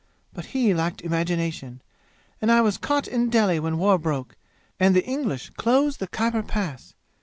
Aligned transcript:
But 0.33 0.45
he 0.47 0.73
lacked 0.73 1.01
imagination, 1.01 1.79
and 2.41 2.51
I 2.51 2.61
was 2.61 2.79
caught 2.79 3.07
in 3.07 3.29
Delhi 3.29 3.59
when 3.59 3.77
war 3.77 3.99
broke 3.99 4.35
and 4.79 4.95
the 4.95 5.05
English 5.05 5.51
closed 5.51 5.99
the 5.99 6.07
Khyber 6.07 6.41
Pass. 6.41 6.95